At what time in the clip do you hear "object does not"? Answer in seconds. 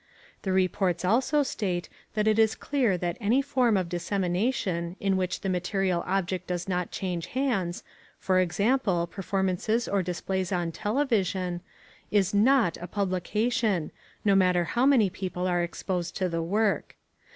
6.07-6.89